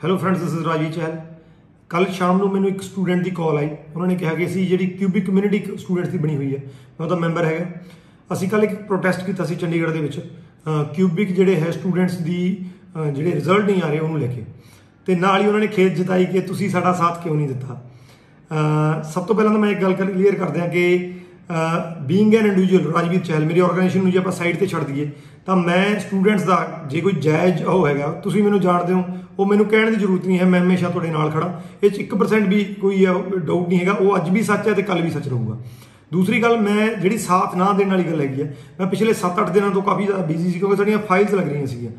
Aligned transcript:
Hello 0.00 0.16
friends 0.16 0.40
this 0.40 0.52
is 0.54 0.66
ਰਾਜੀ 0.66 0.90
ਚਹਿਲ 0.90 1.16
ਕੱਲ 1.90 2.04
ਸ਼ਾਮ 2.12 2.38
ਨੂੰ 2.38 2.50
ਮੈਨੂੰ 2.52 2.68
ਇੱਕ 2.68 2.82
ਸਟੂਡੈਂਟ 2.82 3.22
ਦੀ 3.24 3.30
ਕਾਲ 3.30 3.56
ਆਈ 3.58 3.68
ਉਹਨਾਂ 3.94 4.08
ਨੇ 4.08 4.16
ਕਿਹਾ 4.16 4.34
ਕਿ 4.34 4.46
ਅਸੀਂ 4.46 4.66
ਜਿਹੜੀ 4.68 4.86
ਕਿਊਬਿਕ 4.88 5.26
ਕਮਿਊਨਿਟੀ 5.26 5.58
ਸਟੂਡੈਂਟਸ 5.76 6.10
ਦੀ 6.10 6.18
ਬਣੀ 6.18 6.36
ਹੋਈ 6.36 6.54
ਹੈ 6.54 6.60
ਮੈਂ 7.00 7.06
ਉਹਦਾ 7.06 7.16
ਮੈਂਬਰ 7.16 7.44
ਹੈਗਾ 7.44 7.64
ਅਸੀਂ 8.32 8.48
ਕੱਲ 8.48 8.64
ਇੱਕ 8.64 8.74
ਪ੍ਰੋਟੈਸਟ 8.82 9.24
ਕੀਤਾ 9.26 9.44
ਸੀ 9.44 9.54
ਚੰਡੀਗੜ੍ਹ 9.54 9.92
ਦੇ 9.92 10.00
ਵਿੱਚ 10.00 10.20
ਕਿਊਬਿਕ 10.94 11.32
ਜਿਹੜੇ 11.32 11.56
ਹੈ 11.56 11.70
ਸਟੂਡੈਂਟਸ 11.70 12.16
ਦੀ 12.18 12.38
ਅਹ 12.96 13.10
ਜਿਹੜੇ 13.10 13.32
ਰਿਜ਼ਲਟ 13.32 13.64
ਨਹੀਂ 13.64 13.82
ਆ 13.82 13.88
ਰਹੇ 13.88 13.98
ਉਹਨੂੰ 13.98 14.20
ਲੈ 14.20 14.26
ਕੇ 14.26 14.44
ਤੇ 15.06 15.14
ਨਾਲ 15.14 15.42
ਹੀ 15.42 15.46
ਉਹਨਾਂ 15.46 15.60
ਨੇ 15.60 15.66
ਖੇਤ 15.66 15.94
ਜਤਾਈ 15.94 16.26
ਕਿ 16.26 16.40
ਤੁਸੀਂ 16.40 16.70
ਸਾਡਾ 16.70 16.92
ਸਾਥ 16.92 17.22
ਕਿਉਂ 17.22 17.34
ਨਹੀਂ 17.36 17.48
ਦਿੱਤਾ 17.48 17.80
ਅਹ 18.50 19.02
ਸਭ 19.12 19.26
ਤੋਂ 19.26 19.36
ਪਹਿਲਾਂ 19.36 19.52
ਤਾਂ 19.52 19.60
ਮੈਂ 19.60 19.70
ਇੱਕ 19.70 19.82
ਗੱਲ 19.82 19.94
ਕਲੀਅਰ 19.94 20.34
ਕਰ 20.34 20.50
ਦਿਆਂ 20.50 20.68
ਕਿ 20.68 21.12
being 22.06 22.34
an 22.34 22.46
individual 22.46 22.92
Rajveer 22.92 23.20
Chahal, 23.20 23.44
ਮੇਰੀ 23.44 23.60
ਆਰਗੇਨਾਈਜੇਸ਼ਨ 23.60 24.02
ਨੂੰ 24.02 24.10
ਜੇ 24.10 24.18
ਆਪਾਂ 24.18 24.32
ਸਾਈਡ 24.32 24.56
ਤੇ 24.56 24.66
ਛੱਡ 24.66 24.84
ਦਈਏ, 24.84 25.10
ਤਾਂ 25.46 25.56
ਮੈਂ 25.56 25.98
ਸਟੂਡੈਂਟਸ 26.00 26.42
ਦਾ 26.42 26.86
ਜੇ 26.90 27.00
ਕੋਈ 27.00 27.12
ਜਾਇਜ਼ 27.12 27.62
ਉਹ 27.64 27.86
ਹੈਗਾ, 27.88 28.08
ਤੁਸੀਂ 28.24 28.42
ਮੈਨੂੰ 28.42 28.60
ਜਾਣਦੇ 28.60 28.92
ਹੋ, 28.92 29.04
ਉਹ 29.38 29.46
ਮੈਨੂੰ 29.46 29.66
ਕਹਿਣ 29.66 29.90
ਦੀ 29.90 29.96
ਜ਼ਰੂਰਤ 29.96 30.26
ਨਹੀਂ 30.26 30.38
ਹੈ, 30.38 30.44
ਮੈਂ 30.44 30.60
ਹਮੇਸ਼ਾ 30.60 30.88
ਤੁਹਾਡੇ 30.88 31.10
ਨਾਲ 31.10 31.30
ਖੜਾ 31.30 31.62
ਇਹ 31.84 31.90
ਚ 31.90 31.98
1% 31.98 32.48
ਵੀ 32.48 32.64
ਕੋਈ 32.64 33.06
ਡਾਊਟ 33.38 33.68
ਨਹੀਂ 33.68 33.80
ਹੈਗਾ, 33.80 33.92
ਉਹ 33.92 34.16
ਅੱਜ 34.16 34.30
ਵੀ 34.30 34.42
ਸੱਚ 34.42 34.68
ਹੈ 34.68 34.72
ਤੇ 34.72 34.82
ਕੱਲ 34.82 35.02
ਵੀ 35.02 35.10
ਸੱਚ 35.10 35.28
ਰਹੂਗਾ। 35.28 35.58
ਦੂਸਰੀ 36.12 36.42
ਗੱਲ, 36.42 36.60
ਮੈਂ 36.60 36.88
ਜਿਹੜੀ 37.00 37.18
ਸਾਥ 37.18 37.56
ਨਾ 37.56 37.72
ਦੇਣ 37.72 37.88
ਵਾਲੀ 37.88 38.02
ਗੱਲ 38.02 38.20
ਹੈਗੀ 38.20 38.42
ਹੈ, 38.42 38.56
ਮੈਂ 38.80 38.86
ਪਿਛਲੇ 38.86 39.12
7-8 39.12 39.50
ਦਿਨਾਂ 39.50 39.70
ਤੋਂ 39.70 39.82
ਕਾਫੀ 39.82 40.04
ਜ਼ਿਆਦਾ 40.04 40.24
ਬਿਜ਼ੀ 40.24 40.52
ਸੀ, 40.52 40.58
ਕਿਉਂਕਿ 40.58 40.76
ਸਾਡੀਆਂ 40.76 40.98
ਫਾਈਲਸ 40.98 41.34
ਲੱਗ 41.34 41.48
ਰਹੀਆਂ 41.48 41.66
ਸੀਗੀਆਂ। 41.66 41.90
ਅਹ 41.90 41.96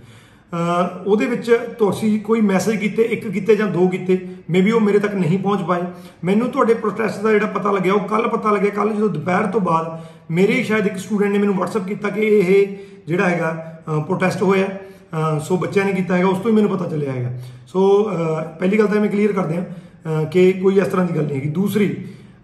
ਉਹਦੇ 1.07 1.25
ਵਿੱਚ 1.25 1.51
ਤੁਸੀਂ 1.79 2.19
ਕੋਈ 2.21 2.41
ਮੈਸੇਜ 2.41 2.75
ਕੀਤੇ, 2.75 3.03
ਇੱਕ 3.03 3.27
ਕੀਤੇ 3.27 3.55
ਜਾਂ 3.55 3.67
ਦੋ 3.67 3.87
ਕੀਤੇ 3.87 4.25
ਮੇਬੀ 4.49 4.71
ਉਹ 4.71 4.81
ਮੇਰੇ 4.81 4.99
ਤੱਕ 4.99 5.15
ਨਹੀਂ 5.15 5.39
ਪਹੁੰਚ 5.39 5.61
ਪਾਏ। 5.61 5.81
ਮੈਨੂੰ 6.23 6.49
ਤੁਹਾਡੇ 6.49 6.73
ਪ੍ਰੋਟੈਸਟ 6.73 7.21
ਦਾ 7.21 7.31
ਜਿਹੜਾ 7.31 7.45
ਪਤਾ 7.45 7.71
ਲੱਗਿਆ, 7.71 7.93
ਉਹ 7.93 7.99
ਕੱਲ 7.99 8.27
ਪਤਾ 8.27 8.51
ਲੱਗਿਆ 8.51 8.69
ਕੱਲ 8.69 8.93
ਜਦੋਂ 8.93 9.09
ਦੁਪਹਿਰ 9.09 9.45
ਤੋਂ 9.45 9.61
ਬਾਅਦ 9.61 9.99
ਮੇਰੇ 10.33 10.53
ਹੀ 10.53 10.63
ਸ਼ਾਇਦ 10.63 10.87
ਇੱਕ 10.87 10.97
ਸਟੂਡੈਂਟ 10.97 11.31
ਨੇ 11.31 11.39
ਮੈਨੂੰ 11.39 11.55
WhatsApp 11.55 11.87
ਕੀਤਾ 11.87 12.09
ਕਿ 12.09 12.21
ਇਹ 12.21 12.67
ਜਿਹੜਾ 13.07 13.29
ਹੈਗਾ 13.29 13.79
ਪ੍ਰੋਟੈਸਟ 14.07 14.43
ਹੋਇਆ, 14.43 14.65
ਅਹ 14.65 15.39
ਸੋ 15.39 15.57
ਬੱਚਿਆਂ 15.57 15.85
ਨੇ 15.85 15.91
ਕੀਤਾ 15.91 16.17
ਹੈਗਾ, 16.17 16.27
ਉਸ 16.27 16.37
ਤੋਂ 16.37 16.51
ਹੀ 16.51 16.55
ਮੈਨੂੰ 16.55 16.69
ਪਤਾ 16.69 16.89
ਚੱਲਿਆ 16.89 17.11
ਹੈਗਾ। 17.11 17.31
ਸੋ, 17.67 18.11
ਅਹ 18.11 18.43
ਪਹਿਲੀ 18.59 18.79
ਗੱਲ 18.79 18.87
ਤਾਂ 18.87 19.01
ਮੈਂ 19.01 19.09
ਕਲੀਅਰ 19.09 19.31
ਕਰਦੇ 19.31 19.55
ਹਾਂ 19.55 20.25
ਕਿ 20.25 20.51
ਕੋਈ 20.51 20.79
ਇਸ 20.79 20.87
ਤਰ੍ਹਾਂ 20.87 21.05
ਦੀ 21.05 21.15
ਗੱਲ 21.15 21.25
ਨਹੀਂ 21.25 21.35
ਹੈਗੀ। 21.35 21.49
ਦੂਸਰੀ 21.49 21.97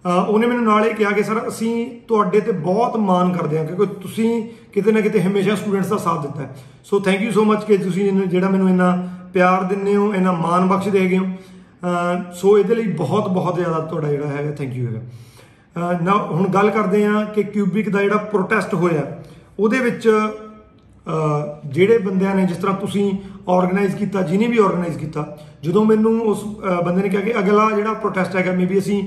ਉਹਨੇ 0.06 0.46
ਮੈਨੂੰ 0.46 0.64
ਨਾਲ 0.64 0.84
ਇਹ 0.86 0.94
ਕਿਹਾ 0.94 1.10
ਕਿ, 1.10 1.22
ਸਰ, 1.22 1.40
ਅਸੀਂ 1.48 1.86
ਤੁਹਾਡੇ 2.08 2.40
ਤੇ 2.40 2.52
ਬਹੁਤ 2.52 2.96
ਮਾਣ 2.98 3.32
ਕਰਦੇ 3.32 3.58
ਹਾਂ, 3.58 3.64
ਕਿਉਂਕਿ 3.66 3.86
ਤੁਸੀਂ 4.02 4.42
ਕਿਤੇ 4.72 4.92
ਨਾ 4.92 5.00
ਕਿਤੇ 5.00 5.22
ਹਮੇਸ਼ਾ 5.22 5.54
ਸਟੂਡੈਂਟਸ 5.54 5.88
ਦਾ 5.88 5.96
ਸਾਥ 5.98 6.20
ਦਿੱਤਾ 6.22 6.42
ਹੈ। 6.42 6.54
ਸੋ 6.84 7.00
ਥੈਂਕ 7.00 7.22
ਯੂ 7.22 7.30
ਸੋ 7.32 7.44
ਮੱਚ 7.44 7.64
ਕਿ 7.64 7.76
ਤੁਸੀਂ 7.76 8.12
ਜਿਹੜਾ 8.14 8.48
ਮੈਨੂੰ 8.50 8.68
ਇੰਨਾ 8.70 8.90
ਪਿਆਰ 9.34 9.62
ਦਿੰਦੇ 9.64 9.96
ਹੋ, 9.96 10.12
ਇੰਨਾ 10.14 10.32
ਮਾਣ 10.34 10.66
ਬਖਸ਼ਦੇ 10.66 11.00
ਹੈਗੇ 11.00 11.18
ਹੋ। 11.18 11.26
ਸੋ 12.34 12.56
ਇਹਦੇ 12.58 12.74
ਲਈ 12.74 12.86
ਬਹੁਤ 12.94 13.28
ਬਹੁਤ 13.30 13.56
ਜ਼ਿਆਦਾ 13.56 13.78
ਤੁਹਾਡਾ 13.80 14.08
ਜਿਹੜਾ 14.08 14.26
ਹੈਗਾ 14.28 14.50
ਥੈਂਕ 14.52 14.76
ਯੂ 14.76 14.86
ਹੈਗਾ। 14.86 15.98
ਨਾ 16.02 16.12
ਹੁਣ 16.12 16.48
ਗੱਲ 16.50 16.70
ਕਰਦੇ 16.70 17.04
ਹਾਂ 17.06 17.24
ਕਿ 17.26 17.42
ਕਿਊਬਿਕ 17.44 17.88
ਦਾ 17.90 18.02
ਜਿਹੜਾ 18.02 18.16
ਪ੍ਰੋਟੈਸਟ 18.32 18.74
ਹੋਇਆ, 18.74 19.02
ਉਹਦੇ 19.58 19.78
ਵਿੱਚ 19.80 20.08
ਜਿਹੜੇ 21.66 21.98
ਬੰਦਿਆਂ 21.98 22.34
ਨੇ 22.34 22.46
ਜਿਸ 22.46 22.56
ਤਰ੍ਹਾਂ 22.56 22.76
ਤੁਸੀਂ 22.76 23.10
ਆਰਗੇਨਾਈਜ਼ 23.48 23.96
ਕੀਤਾ 23.96 24.22
ਜਿਹਨੇ 24.22 24.46
ਵੀ 24.46 24.58
ਆਰਗੇਨਾਈਜ਼ 24.58 24.98
ਕੀਤਾ, 24.98 25.36
ਜਦੋਂ 25.62 25.84
ਮੈਨੂੰ 25.84 26.20
ਉਸ 26.22 26.44
ਬੰਦੇ 26.84 27.02
ਨੇ 27.02 27.08
ਕਿਹਾ 27.08 27.22
ਕਿ 27.22 27.38
ਅਗਲਾ 27.38 27.70
ਜਿਹੜਾ 27.70 27.92
ਪ੍ਰੋਟੈਸਟ 27.94 28.36
ਹੈਗਾ 28.36 28.52
ਮੇਬੀ 28.52 28.78
ਅਸੀਂ 28.78 29.02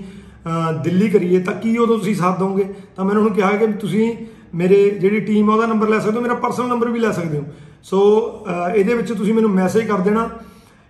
ਦਿੱਲੀ 0.84 1.10
ਕਰੀਏ, 1.10 1.40
ਤਾਂ 1.40 1.54
ਕੀ 1.54 1.78
ਉਦੋਂ 1.78 1.98
ਤੁਸੀਂ 1.98 2.16
ਸਾਥ 2.16 2.40
ਦੋਗੇ 2.40 2.64
ਤਾਂ 2.96 3.06
ਮੈਂ 3.06 3.12
ਉਹਨਾਂ 3.12 3.24
ਨੂੰ 3.24 3.34
ਕਿਹਾ 3.34 3.50
ਕਿ 3.52 3.68
ਤੁਸੀਂ 3.74 4.14
ਮੇਰੇ 4.56 4.90
ਜਿਹੜੀ 4.92 5.20
ਟੀਮ 5.20 5.50
ਆ, 5.50 5.54
ਉਹਦਾ 5.54 5.66
ਨੰਬਰ 5.68 5.90
ਲੈ 5.90 6.00
ਸਕਦੇ 6.00 6.18
ਹੋ, 6.18 6.22
ਮੇਰਾ 6.22 6.34
ਪਰਸਨਲ 6.36 6.68
ਨੰਬਰ 6.68 6.90
ਵੀ 6.90 7.00
ਲੈ 7.00 7.12
ਸਕਦੇ 7.12 7.38
ਹੋ। 7.38 7.44
ਸੋ 7.84 8.00
ਇਹਦੇ 8.76 8.94
ਵਿੱਚ 8.94 9.12
ਤੁਸੀਂ 9.14 9.34
ਮੈਨੂੰ 9.34 9.50
ਮੈਸੇਜ 9.50 9.88
ਕਰ 9.88 10.00
ਦੇਣਾ। 10.00 10.30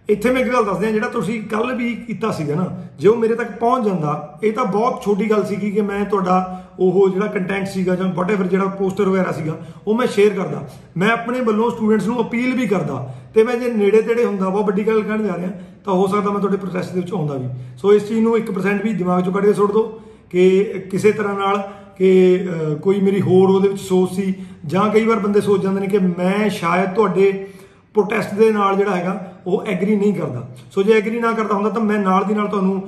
ਇੱਥੇ 0.10 0.32
ਮੈਂ 0.32 0.42
ਇੱਕ 0.42 0.52
ਗੱਲ 0.54 0.64
ਦੱਸਦੇ 0.66 0.88
ਆ 0.88 0.92
ਜਿਹੜਾ 0.92 1.08
ਤੁਸੀਂ 1.08 1.42
ਕੱਲ 1.50 1.74
ਵੀ 1.76 1.94
ਕੀਤਾ 1.98 2.32
ਸੀਗਾ 2.32 2.56
ਨਾ, 2.56 2.66
ਜੇ 3.00 3.08
ਉਹ 3.08 3.16
ਮੇਰੇ 3.16 3.36
ਤੱਕ 3.36 3.52
ਪਹੁੰਚ 3.60 3.86
ਜਾਂਦਾ, 3.86 4.40
ਇਹ 4.44 4.54
ਤਾਂ 4.54 4.66
ਬਹੁਤ 4.66 5.04
ਛੋਟੀ 5.04 5.30
ਗੱਲ 5.30 5.44
ਸੀਗੀ 5.46 5.72
ਕਿ 5.72 5.82
ਮੈਂ 5.82 6.04
ਤੁਹਾਡਾ 6.06 6.66
ਉਹ 6.80 7.10
ਜਿਹੜਾ 7.10 7.28
ਕੰਟੈਂਟ 7.28 7.68
ਸੀਗਾ 7.68 7.96
ਜਾਂ 7.96 8.08
ਵਟਐਵਰ 8.14 8.48
ਜਿਹੜਾ 8.48 8.66
ਪੋਸਟਰ 8.80 9.10
ਵਗੈਰਾ 9.10 9.32
ਸੀਗਾ, 9.32 9.56
ਉਹ 9.88 9.96
ਮੈਂ 9.96 10.08
ਸ਼ੇਅਰ 10.08 10.34
ਕਰਦਾ। 10.34 10.68
ਮੈਂ 10.98 11.12
ਆਪਣੇ 11.12 11.42
ਵੱਲੋਂ 11.42 11.70
ਸਟੂਡੈਂਟਸ 11.72 12.08
ਨੂੰ 12.08 12.20
ਅਪੀਲ 12.22 12.56
ਵੀ 12.56 12.68
ਕਰਦਾ 12.68 13.08
ਤੇ 13.34 13.44
ਮੈਂ 13.44 13.56
ਜੇ 13.56 13.72
ਨੇੜੇ 13.74 14.02
ਤੇੜੇ 14.02 14.26
ਹੁੰਦਾ, 14.26 14.50
ਬਹੁਤ 14.50 14.66
ਵੱਡੀ 14.66 14.88
ਗੱਲ 14.88 15.02
ਕਹਿਣ 15.02 15.24
ਜਾ 15.24 15.36
ਰਿਹਾ, 15.38 15.52
ਤਾਂ 15.86 15.94
ਹੋ 15.94 16.08
ਸਕਦਾ 16.08 16.32
ਮੈਂ 16.32 16.40
ਤੁਹਾਡੇ 16.40 16.58
ਪ੍ਰੋਸੈਸ 16.58 16.90
ਦੇ 16.90 17.00
ਵਿੱਚ 17.00 17.14
ਆਉਂਦਾ 17.14 17.36
ਵੀ। 17.36 17.50
ਸੋ 17.78 17.94
ਇਸ 17.94 18.08
ਚੀਜ਼ 18.08 18.20
ਨੂੰ 18.20 18.38
1% 18.38 18.84
ਵੀ 18.84 18.94
ਦਿਮਾਗ 18.94 19.24
ਚੋਂ 19.24 19.34
ਕੱਢ 19.34 19.46
ਕੇ 19.46 19.54
ਸੁੱਟ 19.54 19.72
ਦਿਓ 19.72 20.02
ਕਿ 20.32 20.64
ਕਿਸੇ 20.92 21.12
ਤਰ੍ਹਾਂ 21.12 21.36
ਨਾਲ 21.36 21.62
ਕਿ 21.98 22.48
ਕੋਈ 22.82 23.00
ਮੇਰੀ 23.02 23.22
ਹੋਰ 23.22 23.50
ਉਹਦੇ 23.50 23.68
ਵਿੱਚ 23.70 23.82
ਸੋਚ 23.82 24.12
ਸੀ 24.12 24.34
ਜਾਂ 24.66 24.90
ਕਈ 24.90 25.06
ਵਾਰ 25.06 25.20
ਬੰਦੇ 25.20 25.42
ਸੋਚ 25.42 25.62
ਜਾਂਦੇ 25.62 25.82
ਨੇ 25.82 25.88
ਕਿ 25.88 26.00
ਮੈਂ 26.00 26.50
ਸ਼ਾਇਦ 26.50 26.94
ਤੁਹਾਡੇ 26.94 27.32
ਪ੍ਰੋਟੈਸਟ 27.96 28.34
ਦੇ 28.36 28.52
ਨਾਲ 28.52 28.76
ਜਿਹੜਾ 28.76 28.96
ਹੈਗਾ 28.96 29.14
ਉਹ 29.50 29.66
ਐਗਰੀ 29.68 29.96
ਨਹੀਂ 29.96 30.14
ਕਰਦਾ। 30.14 30.48
ਸੋ 30.72 30.84
ਜੇ 30.84 30.94
ਐਗਰੀ 30.94 31.20
ਨਾ 31.20 31.32
ਕਰਦਾ 31.32 31.56
ਹੁੰਦਾ 31.56 31.70
ਤਾਂ 31.70 31.82
ਮੈਂ 31.84 32.00
ਨਾਲ 32.00 32.26
ਦੀ 32.26 32.34
ਨਾਲ 32.34 32.48
ਤੁਹਾਨੂੰ 32.48 32.82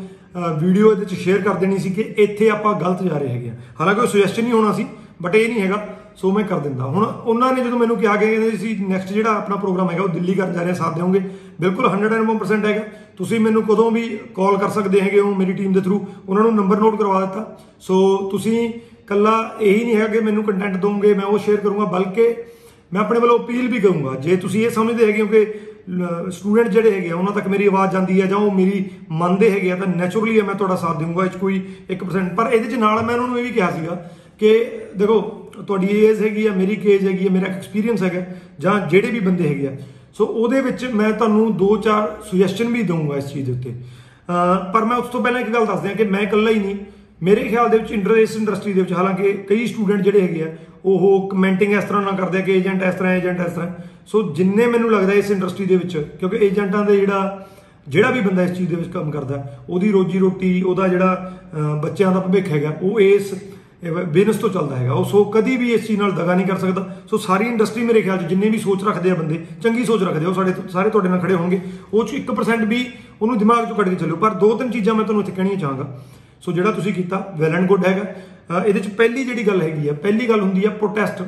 ਵੀਡੀਓ 0.59 0.91
ਇਹਦੇ 0.91 0.99
ਵਿੱਚ 0.99 1.13
ਸ਼ੇਅਰ 1.15 1.41
ਕਰ 1.41 1.53
ਦੇਣੀ 1.55 1.77
ਸੀ 1.77 1.89
ਕਿ 1.89 2.01
ਇੱਥੇ 2.17 2.49
ਆਪਾਂ 2.49 2.73
ਗਲਤ 2.81 3.01
ਜਾ 3.03 3.17
ਰਹੇ 3.17 3.27
ਹੈਗੇ 3.29 3.49
ਆ। 3.49 3.53
ਹਾਲਾਂਕਿ 3.79 4.01
ਉਹ 4.01 4.07
ਸੁਜੈਸਸ਼ਨ 4.07 4.43
ਨਹੀਂ 4.43 4.53
ਹੋਣਾ 4.53 4.71
ਸੀ 4.73 4.85
ਬਟ 5.21 5.35
ਇਹ 5.35 5.47
ਨਹੀਂ 5.49 5.61
ਹੈਗਾ, 5.61 5.87
ਸੋ 6.15 6.31
ਮੈਂ 6.31 6.43
ਕਰ 6.43 6.59
ਦਿੰਦਾ। 6.59 6.85
ਹੁਣ 6.85 7.03
ਉਹਨਾਂ 7.03 7.51
ਨੇ 7.53 7.63
ਜਦੋਂ 7.63 7.79
ਮੈਨੂੰ 7.79 7.97
ਕਿਹਾ 7.97 8.15
ਕਿ 8.15 8.25
ਕਹਿੰਦੇ 8.27 8.57
ਸੀ 8.57 8.75
ਨੈਕਸਟ 8.81 9.13
ਜਿਹੜਾ 9.13 9.31
ਆਪਣਾ 9.31 9.55
ਪ੍ਰੋਗਰਾਮ 9.55 9.89
ਹੈਗਾ, 9.89 10.03
ਉਹ 10.03 10.07
ਦਿੱਲੀ 10.09 10.33
ਕਰਨ 10.33 10.53
ਜਾ 10.53 10.61
ਰਹੇ 10.61 10.73
ਸਾਥ 10.73 10.95
ਦੇਵੋਗੇ 10.95 11.19
ਬਿਲਕੁਲ 11.59 11.85
101% 11.87 12.65
ਹੈਗਾ। 12.65 12.83
ਤੁਸੀਂ 13.17 13.39
ਮੈਨੂੰ 13.39 13.63
ਕਦੋਂ 13.63 13.89
ਵੀ 13.91 14.07
ਕਾਲ 14.35 14.57
ਕਰ 14.57 14.69
ਸਕਦੇ 14.69 15.01
ਹੈਗੇ 15.01 15.19
ਹੋ 15.19 15.33
ਮੇਰੀ 15.35 15.53
ਟੀਮ 15.53 15.73
ਦੇ 15.73 15.81
ਥਰੂ 15.81 16.05
ਉਹਨਾਂ 16.27 16.43
ਨੂੰ 16.43 16.55
ਨੰਬਰ 16.55 16.79
ਨੋਟ 16.79 16.97
ਕਰਵਾ 16.99 17.19
ਦਿੱਤਾ। 17.21 17.57
ਸੋ 17.79 18.15
ਤੁਸੀਂ 18.31 18.69
ਕੱਲਾ 19.07 19.33
ਇਹੀ 19.59 19.83
ਨਹੀਂ 19.83 19.95
ਹੈ 19.95 20.07
ਕਿ 20.07 20.19
ਮੈਨੂੰ 20.19 20.43
ਕੰਟੈਂਟ 20.43 20.77
ਦੋਗੇ 20.77 21.13
ਮੈਂ 21.13 21.25
ਉਹ 21.25 21.37
ਸ਼ੇਅਰ 21.37 21.57
ਕਰੂੰਗਾ, 21.57 21.85
ਬਲਕਿ 21.87 22.33
ਮੈਂ 22.91 23.01
ਆਪਣੇ 23.01 23.19
ਵੱਲੋਂ 23.19 23.37
ਅਪੀਲ 23.39 23.67
ਵੀ 23.67 23.79
ਕਰੂੰਗਾ। 23.79 24.15
ਜੇ 24.15 24.35
ਤੁਸੀਂ 24.37 24.65
ਇਹ 24.65 24.69
ਸਮਝਦੇ 24.71 25.05
ਹੈਗੇ 25.05 25.21
ਹੋ 25.21 25.27
ਕਿ 25.27 25.45
ਸਟੂਡੈਂਟ 26.31 26.67
ਜਿਹੜੇ 26.67 26.91
ਹੈਗੇ 26.91 27.09
ਆ, 27.09 27.15
ਉਹਨਾਂ 27.15 27.33
ਤੱਕ 27.33 27.47
ਮੇਰੀ 27.47 27.67
ਆਵਾਜ਼ 27.67 27.91
ਜਾਂਦੀ 27.93 28.21
ਹੈ 28.21 28.25
ਜਾਂ 28.27 28.37
ਉਹ 28.37 28.51
ਮੇਰੀ 28.51 28.83
ਮੰਨਦੇ 29.11 29.49
ਹੈਗੇ 29.51 29.71
ਆ, 29.71 29.75
ਤਾਂ 29.75 29.87
ਨੇਚਰਲੀ 29.87 30.41
ਮੈਂ 30.41 30.55
ਤੁਹਾਡਾ 30.55 30.75
ਸਾਥ 30.75 30.97
ਦੇਵਾਂਗਾ, 30.99 31.25
ਇਹ 31.25 31.29
ਚ 31.29 31.37
ਕੋਈ 31.37 31.61
1% 31.89 32.35
ਪਰ 32.35 32.51
ਇਹਦੇ 32.53 32.71
ਚ 32.71 32.79
ਨਾਲ 32.79 33.03
ਮੈਂ 33.05 33.15
ਉਹਨਾਂ 33.15 33.27
ਨੂੰ 33.27 33.39
ਇਹ 33.39 33.43
ਵੀ 33.43 33.51
ਕਿਹਾ 33.51 33.71
ਸੀਗਾ 33.71 33.95
ਕਿ 34.39 34.53
ਦੇਖੋ, 34.97 35.19
ਤੁਹਾਡੀ 35.57 35.87
ਏਜ 35.97 36.21
ਹੈਗੀ 36.23 36.45
ਆ, 36.47 36.53
ਮੇਰੀ 36.53 36.79
ਏਜ 36.85 37.07
ਹੈਗੀ 37.07 37.27
ਆ, 37.27 37.31
ਮੇਰਾ 37.31 37.47
ਐਕਸਪੀਰੀਅੰਸ 37.47 38.03
ਹੈਗਾ, 38.03 38.23
ਜਾਂ 38.59 38.79
ਜਿਹੜੇ 38.89 39.11
ਵੀ 39.11 39.19
ਬੰਦੇ 39.19 39.47
ਹੈਗੇ 39.47 39.67
ਆ। 39.67 39.75
ਸੋ 40.13 40.25
ਉਹਦੇ 40.25 40.61
ਵਿੱਚ 40.61 40.85
ਮੈਂ 40.85 41.11
ਤੁਹਾਨੂੰ 41.11 41.55
ਦੋ 41.57 41.75
ਚਾਰ 41.77 42.09
ਸੁਜੈਸ਼ਨ 42.29 42.71
ਵੀ 42.73 42.83
ਦਊਂਗਾ 42.83 43.17
ਇਸ 43.17 43.31
ਚੀਜ਼ 43.33 43.45
ਦੇ 43.45 43.51
ਉੱਤੇ। 43.51 43.73
ਪਰ 44.73 44.85
ਮੈਂ 44.85 44.97
ਉਸ 44.97 45.07
ਤੋਂ 45.07 45.21
ਪਹਿਲਾਂ 45.23 45.41
ਇੱਕ 45.41 45.49
ਗੱਲ 45.49 45.65
ਦੱਸ 45.65 45.79
ਦਿਆਂ 45.79 45.95
ਕਿ 45.95 46.03
ਮੈਂ 46.05 46.21
ਇਕੱਲਾ 46.21 46.51
ਹੀ 46.51 46.59
ਨਹੀਂ। 46.59 46.75
ਮੇਰੇ 47.21 47.43
ਖਿਆਲ 47.43 47.69
ਦੇ 47.69 47.77
ਵਿੱਚ 47.77 47.91
ਇੰਟਰਨੈਟ 47.91 48.35
ਇੰਡਸਟਰੀ 48.37 48.73
ਦੇ 48.73 48.81
ਵਿੱਚ, 48.81 48.93
ਹਾਲਾਂਕਿ 48.93 49.31
ਕਈ 49.49 49.65
ਸਟੂਡੈਂਟ 49.67 50.01
ਜਿਹੜੇ 50.01 50.21
ਹੈਗੇ 50.21 50.43
ਆ, 50.43 50.47
ਉਹ 50.85 51.29
ਕਮੈਂਟਿੰਗ 51.31 51.73
ਇਸ 51.73 51.83
ਤਰ੍ਹਾਂ 51.83 52.01
ਨਾ 52.01 52.11
ਕਰਦੇ 52.11 52.37
ਆ 52.37 52.41
ਕਿ 52.41 52.51
ਏਜੰਟ 52.51 52.83
ਇਸ 52.83 52.95
ਤਰ੍ਹਾਂ 52.95 53.13
ਏਜੰਟ 53.15 53.39
ਇਸ 53.47 53.53
ਤਰ੍ਹਾਂ। 53.53 53.69
ਸੋ 54.07 54.21
ਜਿੰਨੇ 54.33 54.65
ਮੈਨੂੰ 54.67 54.91
ਲੱਗਦਾ 54.91 55.13
ਇਸ 55.13 55.31
ਇੰਡਸਟਰੀ 55.31 55.65
ਦੇ 55.65 55.75
ਵਿੱਚ, 55.75 55.97
ਕਿਉਂਕਿ 56.19 56.37
ਏਜੰਟਾਂ 56.45 56.85
ਦੇ 56.85 56.97
ਜਿਹੜਾ 56.97 57.47
ਜਿਹੜਾ 57.87 58.09
ਵੀ 58.11 58.19
ਬੰਦਾ 58.21 58.43
ਇਸ 58.43 58.51
ਚੀਜ਼ 58.51 58.69
ਦੇ 58.69 58.75
ਵਿੱਚ 58.75 58.89
ਕੰਮ 58.91 59.11
ਕਰਦਾ, 59.11 59.45
ਉਹਦੀ 59.69 59.91
ਰੋਜੀ 59.91 60.19
ਰੋਟੀ, 60.19 60.61
ਉਹਦਾ 60.61 60.87
ਜਿਹੜਾ 60.87 61.79
ਬੱਚਿਆਂ 61.83 62.11
ਦਾ 62.11 62.19
ਭਵਿੱਖ 62.19 62.47
ਹੈਗਾ, 62.47 62.73
ਉਹ 62.81 62.99
ਇਸ 62.99 63.33
ਬਿਜ਼ਨਸ 63.83 64.35
ਤੋਂ 64.37 64.49
ਚੱਲਦਾ 64.49 64.75
ਹੈਗਾ। 64.75 64.93
ਉਹ 64.93 65.05
ਸੋ 65.05 65.23
ਕਦੀ 65.33 65.55
ਵੀ 65.57 65.71
ਇਸ 65.73 65.85
ਚੀਜ਼ 65.87 65.99
ਨਾਲ 65.99 66.11
ਦਗਾ 66.11 66.35
ਨਹੀਂ 66.35 66.45
ਕਰ 66.47 66.57
ਸਕਦਾ। 66.57 66.85
ਸੋ 67.09 67.17
ਸਾਰੀ 67.17 67.45
ਇੰਡਸਟਰੀ 67.47 67.83
ਮੇਰੇ 67.83 68.01
ਖਿਆਲ 68.01 68.17
'ਚ 68.17 68.27
ਜਿੰਨੇ 68.29 68.49
ਵੀ 68.49 68.57
ਸੋਚ 68.57 68.83
ਰੱਖਦੇ 68.83 69.11
ਆ 69.11 69.15
ਬੰਦੇ, 69.15 69.39
ਚੰਗੀ 69.63 69.85
ਸੋਚ 69.85 70.03
ਰੱਖਦੇ 70.03 70.25
ਆ, 70.25 70.29
ਉਹ 70.29 70.33
ਸਾਡੇ 70.33 70.53
ਸਾਰੇ 70.71 70.89
ਤੁਹਾਡੇ 70.89 71.09
ਨਾਲ 71.09 71.19
ਖੜੇ 71.19 71.33
ਹੋਣਗੇ। 71.33 71.59
ਉਹ 71.93 72.03
'ਚ 72.03 72.13
1% 72.13 72.65
ਵੀ 72.65 72.85
ਉਹਨੂੰ 73.21 73.37
ਦਿਮਾਗ 73.37 73.65
'ਚੋਂ 73.65 73.75
ਕੱਢ 73.75 73.89
ਕੇ 73.89 73.95
ਚੱਲੋ। 73.95 74.15
ਪਰ 74.15 74.33
ਦੋ 74.35 74.53
ਤਿੰਨ 74.57 74.71
ਚੀਜ਼ਾਂ 74.71 74.95
ਮੈਂ 74.95 75.05
ਤੁਹਾਨੂੰ 75.05 75.23
ਇੱਥੇ 75.23 75.35
ਕਹਿਣੀਆਂ 75.35 75.57
ਚਾਹਾਂਗਾ। 75.57 75.87
ਸੋ 76.41 76.51
ਜਿਹੜਾ 76.51 76.71
ਤੁਸੀਂ 76.71 76.93
ਕੀਤਾ 76.93 77.23
ਵੈਲ 77.37 77.55
ਐਂਡ 77.55 77.67
ਗੁੱਡ 77.67 77.85
ਹੈਗਾ। 77.85 78.05
ਇਹਦੇ 78.59 78.79
'ਚ 78.79 78.87
ਪਹਿਲੀ 78.87 79.23
ਜਿਹੜੀ 79.23 79.47
ਗੱਲ 79.47 79.61
ਹੈਗੀ 79.61 79.87
ਆ, 79.87 79.93
ਪਹਿਲੀ 79.93 80.29
ਗੱਲ 80.29 80.41
ਹੁੰਦੀ 80.41 80.65
ਆ 80.65 80.69
ਪ੍ਰੋਟੈਸਟ 80.71 81.21